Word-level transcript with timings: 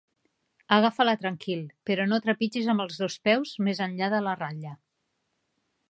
Agafa-la 0.77 1.13
tranquil, 1.25 1.61
però 1.89 2.07
no 2.09 2.19
trepitgis 2.25 2.73
amb 2.75 2.85
els 2.87 2.99
dos 3.05 3.19
peus 3.29 3.55
més 3.69 3.83
enllà 3.89 4.11
de 4.15 4.27
la 4.31 4.37
ratlla. 4.41 4.77